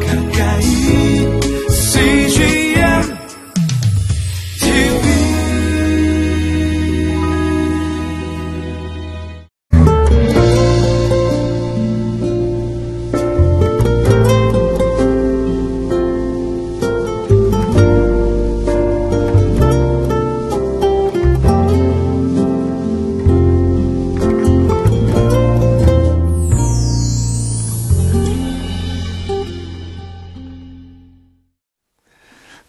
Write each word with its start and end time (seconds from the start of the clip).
가까 0.00 0.21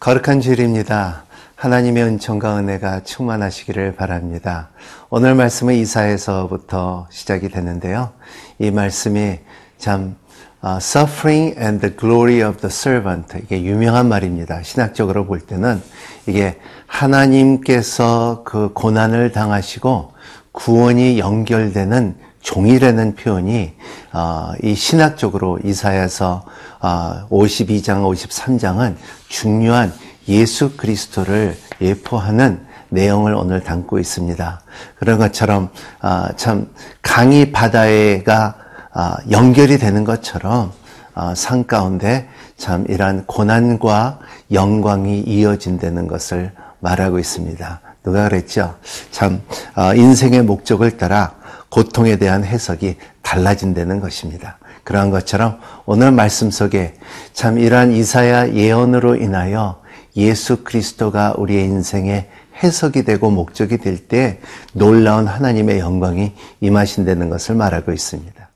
거룩한 0.04 0.42
주일입니다. 0.42 1.24
하나님의 1.56 2.04
은총과 2.04 2.58
은혜가 2.58 3.04
충만하시기를 3.04 3.96
바랍니다. 3.96 4.68
오늘 5.08 5.34
말씀은 5.34 5.72
이사에서부터 5.76 7.06
시작이 7.08 7.48
되는데요. 7.48 8.12
이 8.58 8.70
말씀이 8.70 9.38
참 9.78 10.16
어, 10.60 10.76
suffering 10.76 11.58
and 11.58 11.80
the 11.80 11.96
glory 11.96 12.46
of 12.46 12.58
the 12.58 12.70
servant 12.70 13.38
이게 13.38 13.62
유명한 13.62 14.06
말입니다. 14.06 14.62
신학적으로 14.62 15.24
볼 15.24 15.40
때는 15.40 15.80
이게 16.26 16.60
하나님께서 16.86 18.42
그 18.44 18.74
고난을 18.74 19.32
당하시고 19.32 20.12
구원이 20.52 21.18
연결되는 21.18 22.14
종이라는 22.44 23.16
표현이 23.16 23.72
어, 24.12 24.52
이 24.62 24.74
신학적으로 24.74 25.58
이사야서 25.64 26.44
어, 26.80 27.26
52장, 27.30 28.04
53장은 28.04 28.94
중요한 29.28 29.92
예수 30.28 30.76
그리스도를 30.76 31.56
예포하는 31.80 32.64
내용을 32.90 33.34
오늘 33.34 33.60
담고 33.64 33.98
있습니다. 33.98 34.60
그런 34.96 35.18
것처럼 35.18 35.70
어, 36.02 36.26
참 36.36 36.68
강이 37.02 37.50
바다에가 37.50 38.54
어, 38.94 39.14
연결이 39.30 39.78
되는 39.78 40.04
것처럼 40.04 40.70
어, 41.14 41.34
산 41.34 41.66
가운데 41.66 42.28
참 42.58 42.84
이러한 42.88 43.24
고난과 43.24 44.18
영광이 44.52 45.20
이어진다는 45.20 46.06
것을 46.08 46.52
말하고 46.80 47.18
있습니다. 47.18 47.80
누가 48.04 48.28
그랬죠? 48.28 48.74
참 49.10 49.40
어, 49.74 49.94
인생의 49.94 50.42
목적을 50.42 50.98
따라 50.98 51.32
고통에 51.74 52.18
대한 52.18 52.44
해석이 52.44 52.98
달라진다는 53.22 53.98
것입니다. 53.98 54.58
그러한 54.84 55.10
것처럼 55.10 55.58
오늘 55.86 56.12
말씀 56.12 56.52
속에 56.52 56.94
참 57.32 57.58
이러한 57.58 57.90
이사야 57.90 58.52
예언으로 58.52 59.16
인하여 59.16 59.82
예수 60.16 60.62
그리스도가 60.62 61.34
우리의 61.36 61.64
인생의 61.64 62.30
해석이 62.62 63.02
되고 63.02 63.28
목적이 63.28 63.78
될 63.78 64.06
때 64.06 64.38
놀라운 64.72 65.26
하나님의 65.26 65.80
영광이 65.80 66.34
임하신다는 66.60 67.28
것을 67.28 67.56
말하고 67.56 67.90
있습니다. 67.90 68.48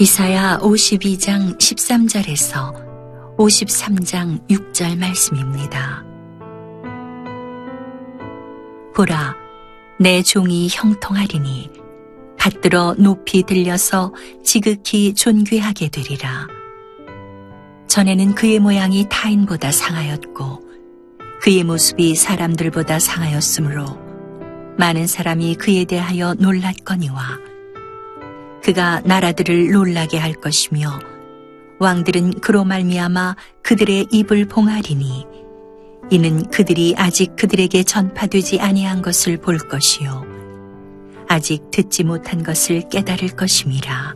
이사야 0.00 0.58
52장 0.58 1.56
13절에서 1.56 2.85
53장 3.38 4.46
6절 4.48 4.98
말씀입니다. 4.98 6.04
보라, 8.94 9.36
내 10.00 10.22
종이 10.22 10.68
형통하리니 10.70 11.70
받들어 12.38 12.94
높이 12.98 13.42
들려서 13.42 14.14
지극히 14.42 15.12
존귀하게 15.12 15.88
되리라. 15.88 16.46
전에는 17.88 18.34
그의 18.34 18.58
모양이 18.58 19.06
타인보다 19.08 19.70
상하였고 19.70 20.62
그의 21.42 21.62
모습이 21.64 22.14
사람들보다 22.14 22.98
상하였으므로 22.98 23.84
많은 24.78 25.06
사람이 25.06 25.56
그에 25.56 25.84
대하여 25.84 26.34
놀랐거니와 26.34 27.38
그가 28.62 29.00
나라들을 29.04 29.70
놀라게 29.70 30.18
할 30.18 30.32
것이며 30.32 31.15
왕들은 31.78 32.40
그로 32.40 32.64
말미암아 32.64 33.36
그들의 33.62 34.08
입을 34.10 34.46
봉하리니 34.46 35.26
이는 36.10 36.48
그들이 36.50 36.94
아직 36.96 37.36
그들에게 37.36 37.82
전파되지 37.82 38.60
아니한 38.60 39.02
것을 39.02 39.38
볼 39.38 39.58
것이요 39.58 40.24
아직 41.28 41.70
듣지 41.70 42.04
못한 42.04 42.42
것을 42.42 42.88
깨달을 42.88 43.30
것임이라. 43.30 44.14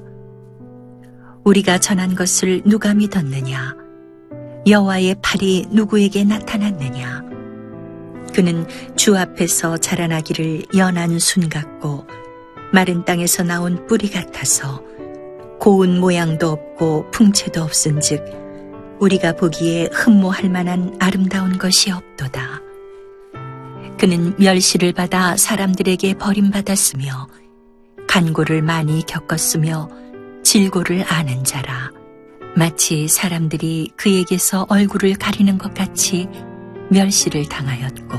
우리가 1.44 1.78
전한 1.78 2.14
것을 2.14 2.62
누가 2.64 2.94
믿었느냐? 2.94 3.74
여호와의 4.66 5.16
팔이 5.22 5.66
누구에게 5.70 6.24
나타났느냐? 6.24 7.22
그는 8.34 8.66
주 8.96 9.16
앞에서 9.16 9.78
자라나기를 9.78 10.66
연한 10.76 11.18
순 11.18 11.48
같고 11.48 12.06
마른 12.72 13.04
땅에서 13.04 13.42
나온 13.42 13.86
뿌리 13.86 14.08
같아서 14.08 14.84
고운 15.60 16.00
모양도 16.00 16.48
없고 16.48 17.10
풍채도 17.10 17.62
없은즉 17.62 18.98
우리가 18.98 19.32
보기에 19.36 19.90
흠모할 19.92 20.48
만한 20.48 20.96
아름다운 20.98 21.58
것이 21.58 21.90
없도다. 21.90 22.62
그는 23.98 24.34
멸시를 24.38 24.94
받아 24.94 25.36
사람들에게 25.36 26.14
버림받았으며 26.14 27.28
간고를 28.08 28.62
많이 28.62 29.04
겪었으며 29.04 29.90
질고를 30.42 31.04
아는 31.06 31.44
자라 31.44 31.90
마치 32.56 33.06
사람들이 33.06 33.90
그에게서 33.96 34.64
얼굴을 34.70 35.16
가리는 35.16 35.58
것 35.58 35.74
같이 35.74 36.26
멸시를 36.90 37.46
당하였고 37.50 38.18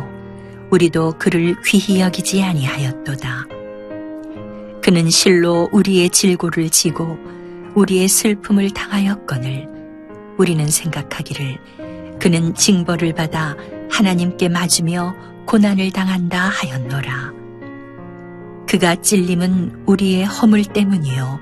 우리도 0.69 1.16
그를 1.18 1.56
귀히 1.66 2.01
여기지 2.01 2.44
아니하였도다. 2.44 3.61
그는 4.91 5.09
실로 5.09 5.69
우리의 5.72 6.09
질고를 6.09 6.69
지고 6.69 7.18
우리의 7.75 8.09
슬픔을 8.09 8.72
당하였거늘 8.72 9.66
우리는 10.38 10.68
생각하기를 10.68 12.18
그는 12.19 12.53
징벌을 12.53 13.13
받아 13.13 13.56
하나님께 13.90 14.50
맞으며 14.50 15.16
고난을 15.46 15.91
당한다 15.91 16.38
하였노라. 16.41 17.31
그가 18.68 18.96
찔림은 18.96 19.84
우리의 19.85 20.25
허물 20.25 20.66
때문이요. 20.66 21.40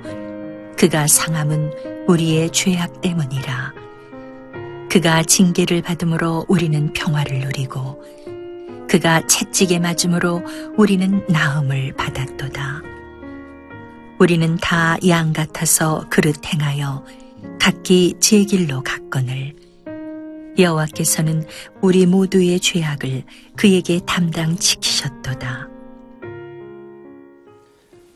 그가 0.77 1.07
상함은 1.07 1.71
우리의 2.07 2.51
죄악 2.51 3.01
때문이라. 3.01 3.73
그가 4.91 5.23
징계를 5.23 5.81
받음으로 5.81 6.45
우리는 6.47 6.93
평화를 6.93 7.39
누리고 7.39 7.99
그가 8.87 9.25
채찍에 9.25 9.79
맞음으로 9.79 10.43
우리는 10.77 11.25
나음을 11.27 11.93
받았도다. 11.93 12.98
우리는 14.19 14.57
다 14.57 14.97
양 15.07 15.31
같아서 15.31 16.05
그릇 16.09 16.45
행하여 16.45 17.05
각기 17.59 18.15
제 18.19 18.43
길로 18.43 18.83
갔거늘 18.83 19.55
여호와께서는 20.57 21.45
우리 21.81 22.05
모두의 22.05 22.59
죄악을 22.59 23.23
그에게 23.55 24.01
담당시키셨도다. 24.05 25.69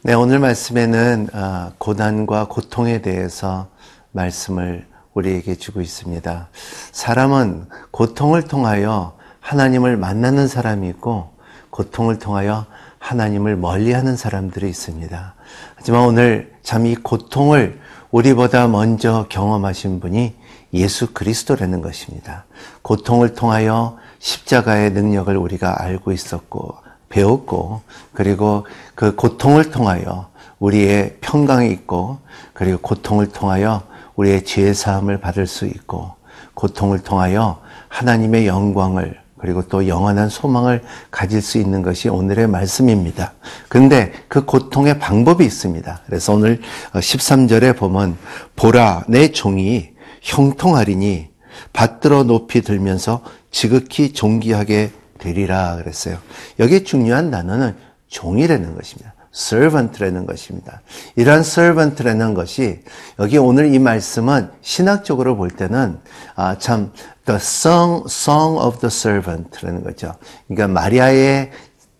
네, 0.01 0.13
오늘 0.13 0.39
말씀에는 0.39 1.29
아, 1.31 1.71
고난과 1.77 2.49
고통에 2.49 3.01
대해서 3.01 3.69
말씀을 4.11 4.85
우리에게 5.13 5.55
주고 5.55 5.79
있습니다. 5.79 6.49
사람은 6.91 7.67
고통을 7.91 8.43
통하여 8.43 9.17
하나님을 9.39 9.95
만나는 9.95 10.49
사람이 10.49 10.89
있고 10.89 11.31
고통을 11.69 12.19
통하여 12.19 12.65
하나님을 13.03 13.57
멀리하는 13.57 14.15
사람들이 14.15 14.69
있습니다. 14.69 15.35
하지만 15.75 16.05
오늘 16.05 16.53
참 16.63 16.85
이 16.85 16.95
고통을 16.95 17.79
우리보다 18.11 18.67
먼저 18.67 19.25
경험하신 19.27 19.99
분이 19.99 20.35
예수 20.73 21.13
그리스도라는 21.13 21.81
것입니다. 21.81 22.45
고통을 22.81 23.33
통하여 23.33 23.97
십자가의 24.19 24.91
능력을 24.91 25.35
우리가 25.35 25.83
알고 25.83 26.13
있었고 26.13 26.77
배웠고 27.09 27.81
그리고 28.13 28.65
그 28.95 29.15
고통을 29.15 29.69
통하여 29.69 30.29
우리의 30.59 31.17
평강이 31.19 31.69
있고 31.71 32.19
그리고 32.53 32.79
고통을 32.79 33.29
통하여 33.31 33.83
우리의 34.15 34.45
죄 34.45 34.73
사함을 34.73 35.19
받을 35.19 35.45
수 35.45 35.65
있고 35.65 36.13
고통을 36.53 36.99
통하여 36.99 37.61
하나님의 37.89 38.47
영광을 38.47 39.22
그리고 39.43 39.61
또 39.67 39.89
영원한 39.89 40.29
소망을 40.29 40.81
가질 41.11 41.41
수 41.41 41.57
있는 41.57 41.81
것이 41.81 42.07
오늘의 42.07 42.47
말씀입니다. 42.47 43.33
근데 43.67 44.13
그 44.29 44.45
고통의 44.45 44.99
방법이 44.99 45.43
있습니다. 45.43 45.99
그래서 46.05 46.33
오늘 46.33 46.61
13절에 46.93 47.75
보면 47.75 48.15
보라 48.55 49.03
내 49.09 49.33
종이 49.33 49.89
형통하리니 50.21 51.27
받들어 51.73 52.23
높이 52.23 52.61
들면서 52.61 53.21
지극히 53.51 54.13
존귀하게 54.13 54.91
되리라 55.17 55.75
그랬어요. 55.75 56.19
여기에 56.59 56.85
중요한 56.85 57.29
단어는 57.29 57.75
종이라는 58.07 58.75
것입니다. 58.75 59.13
servant라는 59.35 60.25
것입니다. 60.25 60.81
이러한 61.15 61.41
servant라는 61.41 62.33
것이 62.33 62.79
여기 63.19 63.37
오늘 63.37 63.73
이 63.73 63.79
말씀은 63.79 64.51
신학적으로 64.61 65.35
볼 65.35 65.49
때는 65.49 65.97
아, 66.35 66.57
참 66.59 66.91
the 67.25 67.37
song 67.37 68.03
song 68.07 68.59
of 68.59 68.79
the 68.79 68.87
servant라는 68.87 69.83
거죠. 69.83 70.13
그러니까 70.47 70.67
마리아의 70.81 71.51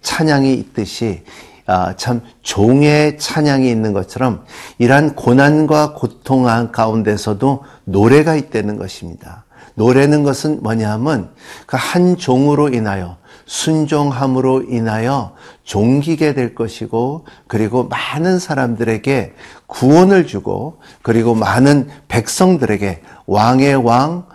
찬양이 0.01 0.53
있듯이 0.53 1.23
아, 1.65 1.95
참 1.95 2.21
종의 2.41 3.17
찬양이 3.17 3.69
있는 3.69 3.93
것처럼 3.93 4.43
이러한 4.79 5.15
고난과 5.15 5.93
고통 5.93 6.43
가운데서도 6.71 7.63
노래가 7.85 8.35
있다는 8.35 8.77
것입니다. 8.77 9.45
노래는 9.75 10.23
것은 10.23 10.61
뭐냐 10.61 10.91
하면 10.91 11.31
그 11.65 11.77
한 11.77 12.17
종으로 12.17 12.69
인하여 12.69 13.17
순종함으로 13.45 14.63
인하여 14.63 15.35
종기게 15.63 16.33
될 16.33 16.55
것이고 16.55 17.25
그리고 17.47 17.83
많은 17.83 18.39
사람들에게 18.39 19.33
구원을 19.67 20.27
주고 20.27 20.79
그리고 21.01 21.35
많은 21.35 21.87
백성들에게 22.07 23.01
왕의 23.27 23.75
왕 23.75 24.25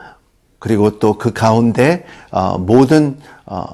그리고 0.58 0.98
또 0.98 1.18
그 1.18 1.32
가운데 1.32 2.04
어, 2.30 2.58
모든 2.58 3.18
어, 3.46 3.66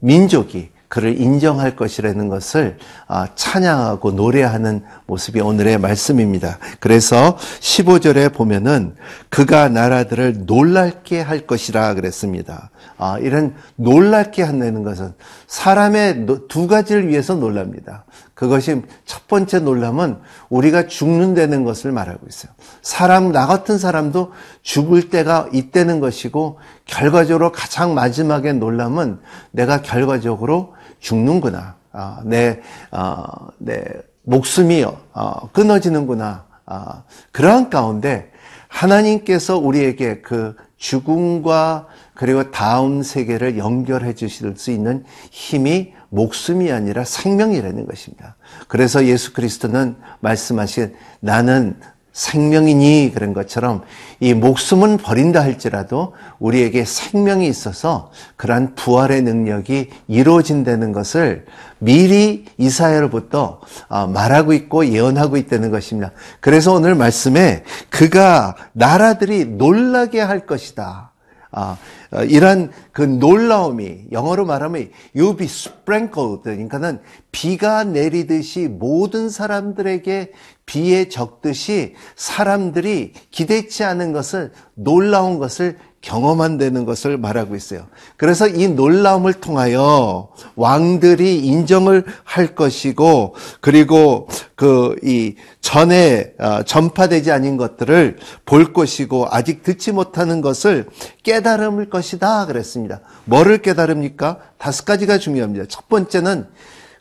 민족이 0.00 0.70
그를 0.88 1.20
인정할 1.20 1.76
것이라는 1.76 2.28
것을 2.28 2.78
아, 3.06 3.28
찬양하고 3.34 4.12
노래하는 4.12 4.82
모습이 5.06 5.40
오늘의 5.40 5.78
말씀입니다. 5.78 6.58
그래서 6.80 7.36
15절에 7.60 8.32
보면은 8.32 8.96
그가 9.28 9.68
나라들을 9.68 10.46
놀랄게 10.46 11.20
할 11.20 11.40
것이라 11.46 11.94
그랬습니다. 11.94 12.70
아, 12.96 13.18
이런 13.18 13.54
놀랄게 13.76 14.42
한다는 14.42 14.82
것은 14.82 15.12
사람의 15.46 16.26
두 16.48 16.66
가지를 16.66 17.08
위해서 17.08 17.34
놀랍니다. 17.34 18.04
그것이 18.38 18.82
첫 19.04 19.26
번째 19.26 19.58
놀람은 19.58 20.20
우리가 20.48 20.86
죽는다는 20.86 21.64
것을 21.64 21.90
말하고 21.90 22.24
있어요. 22.28 22.52
사람, 22.82 23.32
나 23.32 23.48
같은 23.48 23.78
사람도 23.78 24.30
죽을 24.62 25.10
때가 25.10 25.48
있다는 25.52 25.98
것이고, 25.98 26.60
결과적으로 26.84 27.50
가장 27.50 27.94
마지막에 27.94 28.52
놀람은 28.52 29.18
내가 29.50 29.82
결과적으로 29.82 30.74
죽는구나. 31.00 31.74
아, 31.90 32.20
내, 32.24 32.60
아, 32.92 33.26
내 33.58 33.82
목숨이 34.22 34.84
어, 34.84 35.50
끊어지는구나. 35.52 36.44
아, 36.64 37.02
그러한 37.32 37.70
가운데 37.70 38.30
하나님께서 38.68 39.58
우리에게 39.58 40.20
그 40.20 40.54
죽음과 40.76 41.88
그리고 42.14 42.52
다음 42.52 43.02
세계를 43.02 43.58
연결해 43.58 44.14
주실 44.14 44.56
수 44.56 44.70
있는 44.70 45.04
힘이 45.32 45.92
목숨이 46.10 46.72
아니라 46.72 47.04
생명이라는 47.04 47.86
것입니다. 47.86 48.36
그래서 48.66 49.06
예수 49.06 49.32
그리스도는 49.32 49.96
말씀하신 50.20 50.94
나는 51.20 51.76
생명이니 52.18 53.12
그런 53.14 53.32
것처럼 53.32 53.82
이 54.18 54.34
목숨은 54.34 54.96
버린다 54.96 55.40
할지라도 55.40 56.14
우리에게 56.40 56.84
생명이 56.84 57.46
있어서 57.46 58.10
그러한 58.34 58.74
부활의 58.74 59.22
능력이 59.22 59.90
이루어진다는 60.08 60.90
것을 60.90 61.46
미리 61.78 62.44
이사야로부터 62.56 63.60
어, 63.88 64.06
말하고 64.08 64.52
있고 64.52 64.86
예언하고 64.88 65.36
있다는 65.36 65.70
것입니다. 65.70 66.10
그래서 66.40 66.72
오늘 66.72 66.96
말씀에 66.96 67.62
그가 67.88 68.56
나라들이 68.72 69.44
놀라게 69.44 70.20
할 70.20 70.44
것이다. 70.44 71.12
아, 71.58 71.76
어, 72.12 72.22
이런 72.22 72.70
그 72.92 73.02
놀라움이 73.02 74.06
영어로 74.12 74.46
말하면 74.46 74.90
you 75.16 75.36
be 75.36 75.46
sprinkled 75.46 76.42
그러니까는 76.44 77.00
비가 77.32 77.82
내리듯이 77.82 78.68
모든 78.68 79.28
사람들에게 79.28 80.30
비에 80.66 81.08
적듯이 81.08 81.96
사람들이 82.14 83.12
기대치 83.32 83.82
않은 83.82 84.12
것을 84.12 84.52
놀라운 84.74 85.40
것을 85.40 85.78
경험한다는 86.00 86.84
것을 86.84 87.18
말하고 87.18 87.56
있어요. 87.56 87.86
그래서 88.16 88.46
이 88.46 88.68
놀라움을 88.68 89.34
통하여 89.34 90.28
왕들이 90.54 91.44
인정을 91.44 92.04
할 92.24 92.54
것이고 92.54 93.34
그리고 93.60 94.28
그 94.54 94.96
이 95.02 95.34
전에 95.60 96.34
어, 96.38 96.62
전파되지 96.62 97.30
않은 97.32 97.56
것들을 97.56 98.18
볼 98.44 98.72
것이고 98.72 99.26
아직 99.30 99.62
듣지 99.62 99.92
못하는 99.92 100.40
것을 100.40 100.88
깨달을 101.22 101.90
것이다 101.90 102.46
그랬습니다. 102.46 103.00
뭐를 103.24 103.58
깨달습니까? 103.58 104.38
다섯 104.58 104.84
가지가 104.84 105.18
중요합니다. 105.18 105.66
첫 105.68 105.88
번째는 105.88 106.48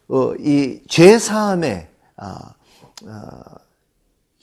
어, 0.10 0.34
이죄 0.40 1.20
사함에 1.20 1.90
아, 2.18 2.40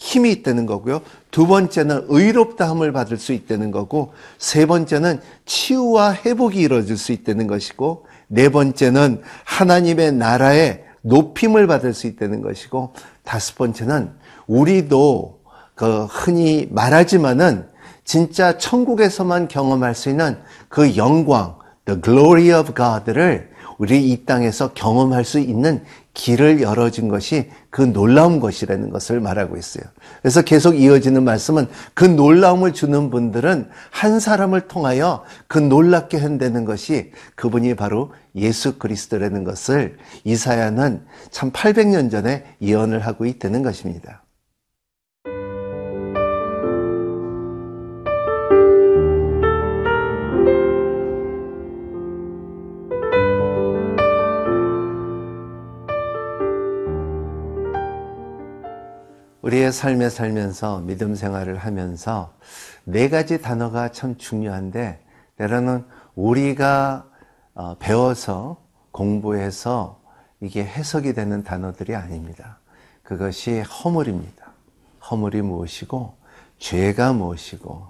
힘이 0.04 0.32
있다는 0.32 0.66
거고요. 0.66 1.00
두 1.30 1.46
번째는 1.46 2.04
의롭다함을 2.08 2.92
받을 2.92 3.16
수 3.16 3.32
있다는 3.32 3.70
거고, 3.70 4.12
세 4.36 4.66
번째는 4.66 5.20
치유와 5.46 6.12
회복이 6.12 6.60
이루어질 6.60 6.98
수 6.98 7.12
있다는 7.12 7.46
것이고, 7.46 8.04
네 8.28 8.50
번째는 8.50 9.22
하나님의 9.44 10.12
나라의 10.12 10.84
높임을 11.00 11.66
받을 11.66 11.94
수 11.94 12.06
있다는 12.06 12.42
것이고, 12.42 12.92
다섯 13.22 13.56
번째는 13.56 14.10
우리도 14.46 15.40
그 15.74 16.04
흔히 16.04 16.68
말하지만은 16.70 17.66
진짜 18.04 18.58
천국에서만 18.58 19.48
경험할 19.48 19.94
수 19.94 20.10
있는 20.10 20.36
그 20.68 20.98
영광, 20.98 21.56
the 21.86 21.98
glory 22.02 22.52
of 22.52 22.74
God를 22.74 23.48
우리 23.78 24.10
이 24.10 24.26
땅에서 24.26 24.74
경험할 24.74 25.24
수 25.24 25.38
있는 25.38 25.82
길을 26.14 26.62
열어준 26.62 27.08
것이 27.08 27.50
그 27.70 27.82
놀라운 27.82 28.40
것이라는 28.40 28.90
것을 28.90 29.20
말하고 29.20 29.56
있어요. 29.56 29.84
그래서 30.22 30.43
계속 30.43 30.78
이어지는 30.78 31.25
말씀은 31.25 31.66
그 31.93 32.05
놀라움을 32.05 32.72
주는 32.72 33.11
분들은 33.11 33.69
한 33.90 34.20
사람을 34.20 34.62
통하여 34.62 35.25
그 35.49 35.58
놀랍게 35.58 36.16
한다는 36.16 36.64
것이 36.64 37.12
그분이 37.34 37.75
바로 37.75 38.12
예수 38.37 38.78
그리스도라는 38.78 39.44
것을 39.44 39.99
이사야는 40.25 41.05
참 41.31 41.50
800년 41.50 42.11
전에 42.11 42.44
예언을 42.62 43.00
하고 43.00 43.26
있다는 43.26 43.62
것입니다. 43.62 44.24
우리의 59.44 59.72
삶에 59.72 60.08
살면서 60.08 60.80
믿음 60.80 61.14
생활을 61.14 61.58
하면서 61.58 62.32
네 62.84 63.10
가지 63.10 63.42
단어가 63.42 63.90
참 63.90 64.16
중요한데 64.16 65.04
때로는 65.36 65.84
우리가 66.14 67.04
어, 67.54 67.76
배워서 67.78 68.56
공부해서 68.90 70.00
이게 70.40 70.64
해석이 70.64 71.12
되는 71.12 71.44
단어들이 71.44 71.94
아닙니다. 71.94 72.56
그것이 73.02 73.60
허물입니다. 73.60 74.46
허물이 75.10 75.42
무엇이고 75.42 76.14
죄가 76.58 77.12
무엇이고 77.12 77.86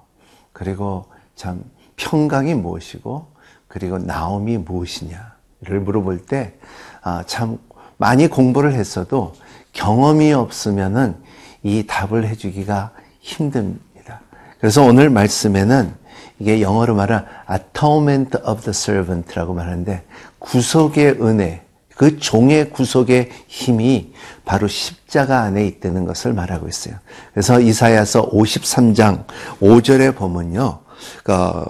그리고 0.52 1.06
참 1.37 1.62
평강이 1.94 2.54
무엇이고 2.54 3.28
그리고 3.68 3.99
나옴이 3.99 4.58
무엇이냐를 4.58 5.80
물어볼 5.84 6.26
때참 6.26 6.62
아, 7.02 7.75
많이 7.96 8.26
공부를 8.26 8.75
했어도 8.75 9.34
경험이 9.73 10.32
없으면은 10.32 11.23
이 11.64 11.85
답을 11.87 12.28
해주기가 12.28 12.92
힘듭니다. 13.21 14.21
그래서 14.61 14.83
오늘 14.85 15.11
말씀에는 15.11 15.94
이게 16.38 16.61
영어로 16.61 16.94
말하면 16.94 17.26
atonement 17.50 18.37
of 18.47 18.61
the 18.61 18.71
servant라고 18.71 19.54
말하는데 19.54 20.04
구속의 20.38 21.23
은혜, 21.23 21.62
그 21.97 22.18
종의 22.18 22.71
구속의 22.71 23.30
힘이 23.47 24.12
바로 24.44 24.68
십자가 24.68 25.40
안에 25.40 25.66
있다는 25.66 26.04
것을 26.04 26.33
말하고 26.33 26.68
있어요. 26.68 26.97
그래서 27.33 27.61
이사야서 27.61 28.30
53장 28.30 29.25
5절에 29.61 30.14
보면요. 30.14 30.80
어, 31.28 31.64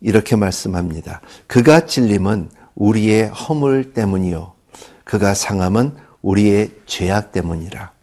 이렇게 0.00 0.36
말씀합니다. 0.36 1.20
그가 1.46 1.80
찔림은 1.86 2.50
우리의 2.74 3.28
허물 3.28 3.92
때문이요. 3.92 4.52
그가 5.04 5.34
상함은 5.34 5.96
우리의 6.22 6.70
죄악 6.86 7.32
때문이라. 7.32 7.95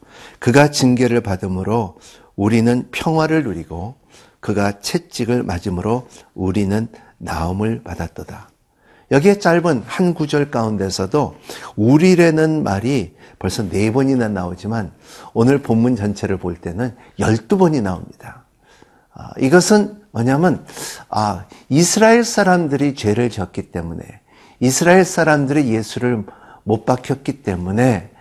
그가 0.44 0.72
징계를 0.72 1.22
받음으로 1.22 1.96
우리는 2.36 2.90
평화를 2.92 3.44
누리고 3.44 3.96
그가 4.42 4.82
채찍을 4.82 5.42
맞음으로 5.42 6.10
우리는 6.34 6.90
나음을 7.18 7.82
받았도다. 7.82 8.50
여기에 9.12 9.40
짧은 9.40 9.84
한 9.86 10.14
구절 10.14 10.52
가운데서도 10.52 11.38
우리라는 11.78 12.62
말이 12.62 13.16
벌써 13.40 13.64
네 13.70 13.94
번이나 13.94 14.28
나오지만 14.28 14.92
오늘 15.34 15.60
본문 15.60 15.96
전체를 15.96 16.36
볼 16.36 16.58
때는 16.58 16.94
열두 17.20 17.58
번이 17.58 17.80
나옵니다. 17.80 18.44
아, 19.14 19.30
이것은 19.40 19.96
뭐냐면 20.12 20.66
아, 21.08 21.46
이스라엘 21.70 22.26
사람들이 22.26 22.96
죄를 22.96 23.30
졌기 23.30 23.72
때문에 23.72 24.04
이스라엘 24.60 25.06
사람들이 25.06 25.74
예수를 25.74 26.26
못 26.66 26.84
박혔기 26.84 27.44
때문에 27.44 28.10
어, 28.10 28.12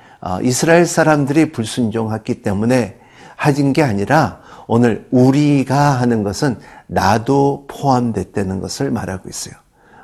이스라엘 0.43 0.87
사람들이 0.87 1.52
불순종했기 1.52 2.43
때문에 2.43 2.99
하진 3.37 3.73
게 3.73 3.83
아니라 3.83 4.41
오늘 4.67 5.07
우리가 5.11 5.76
하는 6.00 6.23
것은 6.23 6.59
나도 6.87 7.67
포함됐다는 7.69 8.61
것을 8.61 8.91
말하고 8.91 9.29
있어요. 9.29 9.55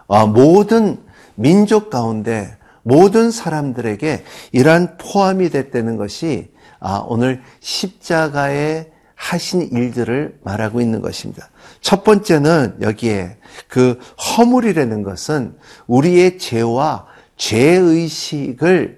어, 0.06 0.26
모든 0.26 0.98
민족 1.36 1.90
가운데 1.90 2.56
모든 2.82 3.30
사람들에게 3.30 4.24
이러한 4.52 4.96
포함이 4.98 5.50
됐다는 5.50 5.96
것이 5.96 6.50
아, 6.80 7.04
오늘 7.06 7.42
십자가에 7.60 8.90
하신 9.14 9.70
일들을 9.72 10.38
말하고 10.42 10.80
있는 10.80 11.02
것입니다. 11.02 11.50
첫 11.80 12.04
번째는 12.04 12.78
여기에 12.80 13.36
그 13.66 13.98
허물이라는 14.38 15.02
것은 15.02 15.56
우리의 15.86 16.38
죄와 16.38 17.06
죄의식을 17.36 18.97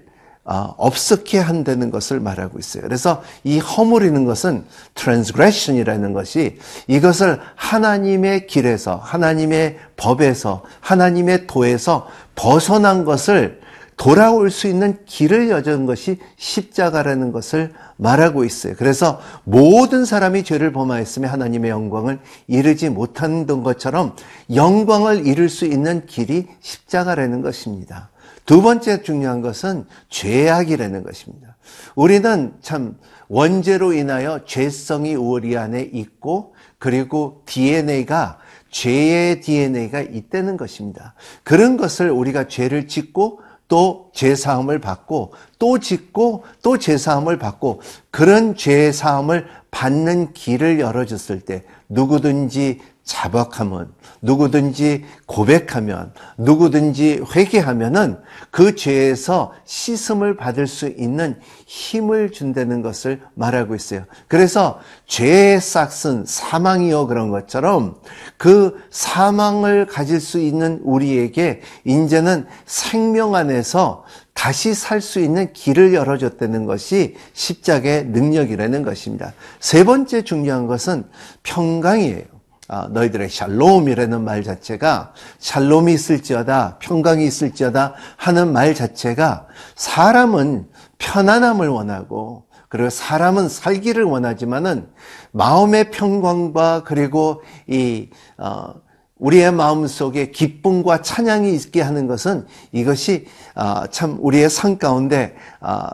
없었게 0.77 1.39
한다는 1.39 1.91
것을 1.91 2.19
말하고 2.19 2.59
있어요. 2.59 2.83
그래서 2.83 3.23
이 3.43 3.59
허물이는 3.59 4.25
것은 4.25 4.65
transgression이라는 4.95 6.13
것이 6.13 6.57
이것을 6.87 7.39
하나님의 7.55 8.47
길에서, 8.47 8.97
하나님의 8.97 9.77
법에서, 9.97 10.63
하나님의 10.79 11.47
도에서 11.47 12.07
벗어난 12.35 13.05
것을 13.05 13.61
돌아올 13.97 14.49
수 14.49 14.67
있는 14.67 14.97
길을 15.05 15.49
여는 15.51 15.85
것이 15.85 16.17
십자가라는 16.37 17.31
것을 17.31 17.71
말하고 17.97 18.43
있어요. 18.43 18.73
그래서 18.75 19.21
모든 19.43 20.05
사람이 20.05 20.43
죄를 20.43 20.71
범하였으며 20.71 21.27
하나님의 21.27 21.69
영광을 21.69 22.19
이루지 22.47 22.89
못한 22.89 23.45
것처럼 23.45 24.15
영광을 24.55 25.27
이룰 25.27 25.49
수 25.49 25.65
있는 25.65 26.07
길이 26.07 26.47
십자가라는 26.61 27.43
것입니다. 27.43 28.10
두 28.51 28.61
번째 28.61 29.01
중요한 29.01 29.39
것은 29.39 29.85
죄악이라는 30.09 31.03
것입니다. 31.03 31.55
우리는 31.95 32.53
참 32.59 32.97
원죄로 33.29 33.93
인하여 33.93 34.43
죄성이 34.43 35.15
우리 35.15 35.55
안에 35.55 35.89
있고 35.93 36.53
그리고 36.77 37.43
DNA가 37.45 38.39
죄의 38.69 39.39
DNA가 39.39 40.01
있다는 40.01 40.57
것입니다. 40.57 41.15
그런 41.43 41.77
것을 41.77 42.09
우리가 42.09 42.49
죄를 42.49 42.89
짓고 42.89 43.39
또 43.69 44.09
죄사함을 44.13 44.79
받고 44.79 45.31
또 45.57 45.79
짓고 45.79 46.43
또 46.61 46.77
죄사함을 46.77 47.39
받고 47.39 47.79
그런 48.09 48.57
죄사함을 48.57 49.47
받는 49.71 50.33
길을 50.33 50.81
열어줬을 50.81 51.39
때 51.39 51.63
누구든지 51.87 52.81
자박하면 53.03 53.93
누구든지 54.21 55.05
고백하면 55.25 56.13
누구든지 56.37 57.23
회개하면은 57.35 58.19
그 58.51 58.75
죄에서 58.75 59.53
씻음을 59.65 60.37
받을 60.37 60.67
수 60.67 60.87
있는 60.87 61.39
힘을 61.65 62.31
준다는 62.31 62.81
것을 62.81 63.21
말하고 63.33 63.75
있어요. 63.75 64.05
그래서 64.27 64.79
죄의 65.07 65.59
싹은 65.59 66.25
사망이요 66.25 67.07
그런 67.07 67.29
것처럼 67.29 67.95
그 68.37 68.81
사망을 68.91 69.87
가질 69.87 70.19
수 70.19 70.39
있는 70.39 70.79
우리에게 70.83 71.61
이제는 71.85 72.45
생명 72.65 73.35
안에서 73.35 74.03
다시 74.33 74.73
살 74.73 75.01
수 75.01 75.19
있는 75.19 75.51
길을 75.53 75.93
열어줬다는 75.93 76.65
것이 76.65 77.15
십자가의 77.33 78.05
능력이라는 78.05 78.83
것입니다. 78.83 79.33
세 79.59 79.83
번째 79.83 80.21
중요한 80.21 80.67
것은 80.67 81.03
평강이에요. 81.43 82.30
아, 82.73 82.87
너희들의 82.89 83.27
샬롬이라는 83.29 84.23
말 84.23 84.43
자체가 84.43 85.11
샬롬이 85.39 85.93
있을지어다 85.93 86.77
평강이 86.79 87.25
있을지어다 87.27 87.95
하는 88.15 88.53
말 88.53 88.73
자체가 88.73 89.45
사람은 89.75 90.69
편안함을 90.97 91.67
원하고 91.67 92.45
그리고 92.69 92.89
사람은 92.89 93.49
살기를 93.49 94.05
원하지만은 94.05 94.87
마음의 95.33 95.91
평강과 95.91 96.83
그리고 96.85 97.43
이 97.67 98.07
어, 98.37 98.73
우리의 99.17 99.51
마음 99.51 99.85
속에 99.85 100.31
기쁨과 100.31 101.01
찬양이 101.01 101.53
있게 101.53 101.81
하는 101.81 102.07
것은 102.07 102.47
이것이 102.71 103.27
어, 103.53 103.85
참 103.87 104.15
우리의 104.21 104.49
삶 104.49 104.77
가운데 104.77 105.35
어, 105.59 105.87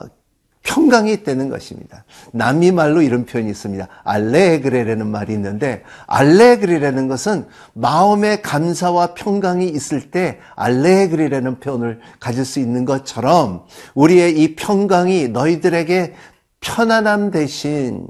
평강이 0.67 1.13
있다는 1.13 1.49
것입니다. 1.49 2.03
남미 2.33 2.73
말로 2.73 3.01
이런 3.01 3.25
표현이 3.25 3.49
있습니다. 3.49 3.87
알레그레라는 4.03 5.07
말이 5.07 5.33
있는데 5.33 5.83
알레그레라는 6.07 7.07
것은 7.07 7.47
마음의 7.73 8.41
감사와 8.41 9.13
평강이 9.13 9.65
있을 9.69 10.11
때 10.11 10.39
알레그레라는 10.55 11.61
표현을 11.61 12.01
가질 12.19 12.43
수 12.43 12.59
있는 12.59 12.83
것처럼 12.83 13.63
우리의 13.95 14.37
이 14.41 14.55
평강이 14.55 15.29
너희들에게 15.29 16.13
편안함 16.59 17.31
대신 17.31 18.05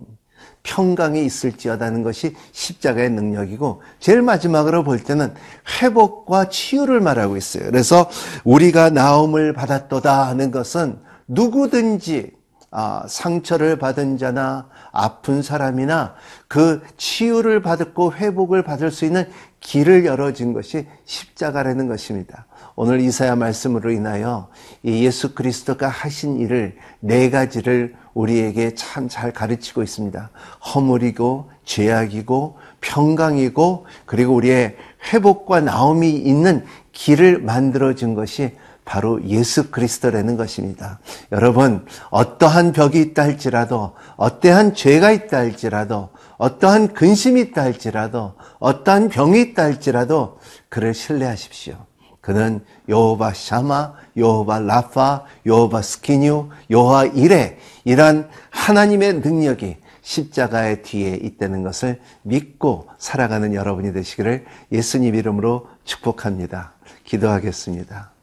평강이 0.64 1.24
있을지어다는 1.24 2.02
것이 2.02 2.36
십자가의 2.52 3.12
능력이고 3.12 3.84
제일 4.00 4.24
마지막으로 4.24 4.84
볼 4.84 5.00
때는 5.00 5.34
회복과 5.80 6.50
치유를 6.50 7.02
말하고 7.02 7.38
있어요. 7.38 7.66
그래서 7.66 8.10
우리가 8.44 8.90
나음을 8.90 9.54
받았도다 9.54 10.28
하는 10.28 10.50
것은 10.50 10.98
누구든지 11.28 12.37
아, 12.70 13.06
상처를 13.08 13.80
받은 13.80 14.18
자나 14.18 14.68
아픈 14.92 15.42
사람이나 15.42 16.16
그 16.48 16.82
치유를 16.98 17.62
받고 17.62 18.14
회복을 18.14 18.64
받을 18.64 18.92
수 18.92 19.06
있는 19.06 19.30
길을 19.62 20.06
열어준 20.06 20.54
것이 20.54 20.86
십자가라는 21.06 21.88
것입니다. 21.88 22.46
오늘 22.76 23.00
이사야 23.00 23.36
말씀으로 23.36 23.92
인하여 23.92 24.50
이 24.84 25.04
예수 25.04 25.34
그리스도가 25.34 25.88
하신 25.88 26.40
일을 26.40 26.76
네 27.00 27.30
가지를 27.30 27.96
우리에게 28.14 28.76
참 28.76 29.08
잘 29.08 29.32
가르치고 29.32 29.84
있습니다. 29.84 30.30
허물이고 30.74 31.50
죄악이고 31.66 32.58
평강이고 32.82 33.86
그리고 34.06 34.36
우리의 34.36 34.76
회복과 35.12 35.62
나옴이 35.62 36.12
있는 36.18 36.66
길을 36.92 37.40
만들어 37.40 37.96
준 37.96 38.14
것이 38.14 38.56
바로 38.88 39.22
예수 39.25 39.70
그리스도라는 39.70 40.38
것입니다. 40.38 41.00
여러분, 41.34 41.86
어떠한 42.10 42.72
벽이 42.72 43.01
있다 43.01 43.24
할지라도, 43.24 43.94
어떠한 44.15 44.75
죄가 44.75 45.12
있다 45.12 45.38
할지라도, 45.39 46.10
어떠한 46.38 46.94
근심이 46.94 47.41
있다 47.41 47.63
할지라도, 47.63 48.36
어떠한 48.60 49.10
병이 49.10 49.41
있다 49.41 49.63
할지라도, 49.63 50.39
그를 50.70 50.94
신뢰하십시오. 50.94 51.75
그는 52.22 52.63
여호바 52.88 53.34
샤마, 53.34 53.91
여호바 54.15 54.60
라파, 54.60 55.25
여호바 55.46 55.82
스키뉴, 55.82 56.50
여호와 56.70 57.06
이레, 57.08 57.58
이러한 57.84 58.29
하나님의 58.51 59.15
능력이 59.15 59.77
십자가의 60.01 60.84
뒤에 60.84 61.15
있다는 61.15 61.62
것을 61.63 62.00
믿고 62.22 62.88
살아가는 62.98 63.53
여러분이 63.53 63.91
되시기를 63.91 64.46
예수님 64.72 65.13
이름으로 65.15 65.67
축복합니다. 65.84 66.72
기도하겠습니다. 67.03 68.17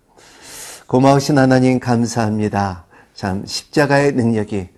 고마우신 0.87 1.39
하나님 1.39 1.81
감사합니다. 1.81 2.85
참 3.15 3.47
십자가의 3.47 4.13
능력이 4.13 4.69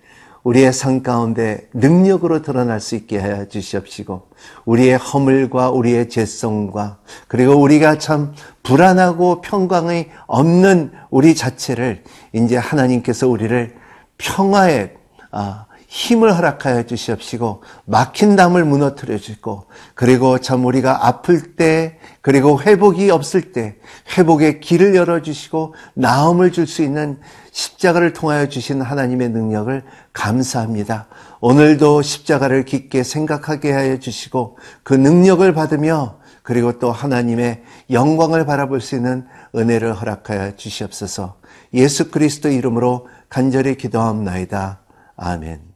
우리의 0.45 0.73
삶 0.73 1.03
가운데 1.03 1.69
능력으로 1.75 2.43
드러날 2.43 2.79
수 2.79 2.95
있게 2.95 3.21
해 3.21 3.49
주시옵시고 3.49 4.29
우리의 4.67 4.99
허물과 4.99 5.71
우리의 5.71 6.09
죄성과 6.09 6.99
그리고 7.27 7.55
우리가 7.55 7.99
참 7.99 8.35
불안하고 8.63 9.41
평강이 9.41 10.07
없는 10.29 10.93
우리 11.11 11.35
자체를 11.35 12.05
이제 12.33 12.57
하나님께서 12.57 13.27
우리를 13.27 13.75
평화의 14.19 14.95
아, 15.33 15.66
힘을 15.97 16.37
허락하여 16.37 16.83
주시옵시고 16.83 17.63
막힌 17.87 18.37
담을 18.37 18.67
무너뜨려 18.67 19.17
주시고 19.17 19.65
그리고 19.95 20.39
참 20.39 20.67
우리가 20.67 21.07
아플 21.07 21.57
때 21.57 21.99
그리고 22.21 22.61
회복이 22.61 23.11
없을 23.11 23.53
때 23.53 23.77
회복의 24.15 24.61
길을 24.61 24.95
열어 24.95 25.23
주시고 25.23 25.75
나음을 25.95 26.53
줄 26.53 26.67
수 26.67 26.83
있는 26.83 27.19
십자가를 27.51 28.13
통하여 28.13 28.49
주신 28.49 28.83
하나님의 28.83 29.31
능력을 29.31 29.83
감사합니다. 30.13 31.07
오늘도 31.41 32.03
십자가를 32.03 32.67
깊게 32.67 33.03
생각하게 33.03 33.73
하여 33.73 33.99
주시고 33.99 34.59
그 34.83 34.93
능력을 34.93 35.51
받으며 35.55 36.19
그리고 36.43 36.79
또 36.79 36.93
하나님의 36.93 37.63
영광을 37.91 38.45
바라볼 38.45 38.83
수 38.83 38.97
있는 38.97 39.27
은혜를 39.55 39.95
허락하여 39.95 40.57
주시옵소서. 40.57 41.37
예수 41.73 42.11
그리스도 42.11 42.51
이름으로 42.51 43.09
간절히 43.31 43.77
기도하옵나이다. 43.77 44.81
아멘. 45.17 45.76